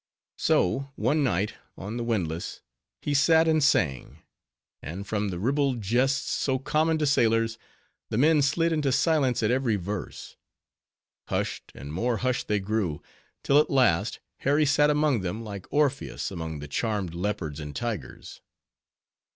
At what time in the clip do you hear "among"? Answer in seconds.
14.89-15.21, 16.31-16.57